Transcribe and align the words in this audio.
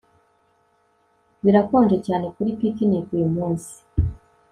Birakonje 1.43 1.97
cyane 2.07 2.25
kuri 2.35 2.49
picnic 2.59 3.07
uyumunsi 3.15 3.73